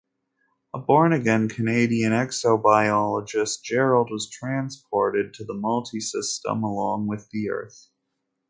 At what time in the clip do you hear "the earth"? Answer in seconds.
7.29-7.89